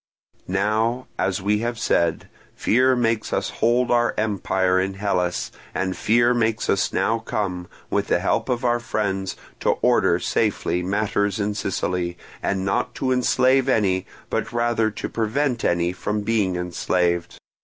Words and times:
"Now, 0.47 1.05
as 1.19 1.43
we 1.43 1.59
have 1.59 1.77
said, 1.77 2.27
fear 2.55 2.95
makes 2.95 3.31
us 3.31 3.51
hold 3.61 3.91
our 3.91 4.15
empire 4.17 4.79
in 4.79 4.95
Hellas, 4.95 5.51
and 5.75 5.95
fear 5.95 6.33
makes 6.33 6.71
us 6.71 6.91
now 6.91 7.19
come, 7.19 7.67
with 7.91 8.07
the 8.07 8.17
help 8.17 8.49
of 8.49 8.65
our 8.65 8.79
friends, 8.79 9.35
to 9.59 9.73
order 9.83 10.17
safely 10.17 10.81
matters 10.81 11.39
in 11.39 11.53
Sicily, 11.53 12.17
and 12.41 12.65
not 12.65 12.95
to 12.95 13.11
enslave 13.11 13.69
any 13.69 14.07
but 14.31 14.51
rather 14.51 14.89
to 14.89 15.07
prevent 15.07 15.63
any 15.63 15.93
from 15.93 16.21
being 16.21 16.55
enslaved. 16.55 17.37